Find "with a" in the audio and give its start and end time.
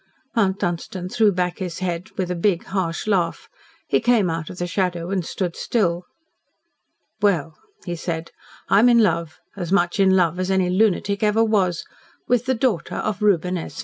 2.17-2.35